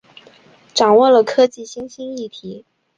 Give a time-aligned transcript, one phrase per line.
[0.73, 2.65] 掌握科技新兴议题